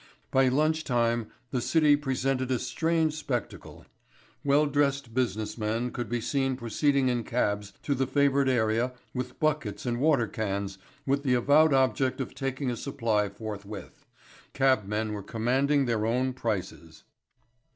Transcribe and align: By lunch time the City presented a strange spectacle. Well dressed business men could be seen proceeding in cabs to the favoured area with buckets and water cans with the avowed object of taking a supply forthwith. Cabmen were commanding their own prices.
By 0.31 0.47
lunch 0.47 0.83
time 0.83 1.27
the 1.51 1.61
City 1.61 1.95
presented 1.95 2.49
a 2.49 2.57
strange 2.57 3.13
spectacle. 3.13 3.85
Well 4.43 4.65
dressed 4.65 5.13
business 5.13 5.59
men 5.59 5.91
could 5.91 6.09
be 6.09 6.19
seen 6.19 6.55
proceeding 6.55 7.07
in 7.07 7.23
cabs 7.23 7.73
to 7.83 7.93
the 7.93 8.07
favoured 8.07 8.49
area 8.49 8.93
with 9.13 9.39
buckets 9.39 9.85
and 9.85 9.99
water 9.99 10.25
cans 10.25 10.79
with 11.05 11.21
the 11.21 11.35
avowed 11.35 11.71
object 11.71 12.19
of 12.19 12.33
taking 12.33 12.71
a 12.71 12.75
supply 12.75 13.29
forthwith. 13.29 14.07
Cabmen 14.53 15.13
were 15.13 15.21
commanding 15.21 15.85
their 15.85 16.03
own 16.07 16.33
prices. 16.33 17.03